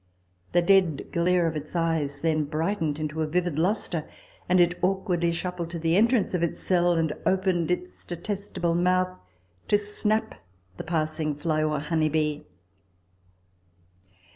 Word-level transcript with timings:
The 0.53 0.63
dead 0.63 1.11
glare 1.11 1.45
of 1.45 1.55
its 1.55 1.75
eyes 1.75 2.21
then 2.21 2.45
brightened 2.45 2.97
into 2.99 3.21
a 3.21 3.27
vivid 3.27 3.59
lustre, 3.59 4.07
and 4.49 4.59
it 4.59 4.83
awk 4.83 5.07
wardly 5.07 5.31
shuffled 5.31 5.69
to 5.69 5.77
the 5.77 5.95
entrance 5.95 6.33
of 6.33 6.41
its 6.41 6.59
cell, 6.59 6.93
and 6.93 7.13
opened 7.23 7.69
its 7.69 8.03
detestable 8.03 8.73
mouth 8.73 9.15
to 9.67 9.77
snap 9.77 10.43
the 10.77 10.83
passing 10.83 11.35
fly 11.35 11.63
or 11.63 11.77
honey 11.79 12.09
bee. 12.09 12.47